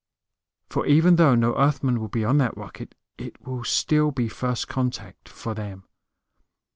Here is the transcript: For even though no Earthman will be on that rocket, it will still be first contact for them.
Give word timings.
For 0.67 0.87
even 0.87 1.17
though 1.17 1.35
no 1.35 1.55
Earthman 1.55 1.99
will 1.99 2.07
be 2.07 2.25
on 2.25 2.39
that 2.39 2.57
rocket, 2.57 2.95
it 3.19 3.39
will 3.45 3.63
still 3.63 4.09
be 4.09 4.29
first 4.29 4.67
contact 4.67 5.29
for 5.29 5.53
them. 5.53 5.83